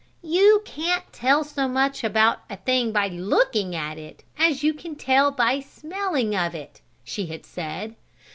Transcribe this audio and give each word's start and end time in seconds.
"You 0.23 0.63
can't 0.65 1.03
tell 1.13 1.43
so 1.43 1.67
much 1.67 2.03
about 2.03 2.39
a 2.49 2.57
thing 2.57 2.91
by 2.91 3.07
looking 3.09 3.75
at 3.75 3.99
it 3.99 4.23
as 4.35 4.63
you 4.63 4.73
can 4.73 4.95
by 5.33 5.59
smelling 5.59 6.35
of 6.35 6.55
it," 6.55 6.81
she 7.03 7.27
had 7.27 7.45
said. 7.45 7.95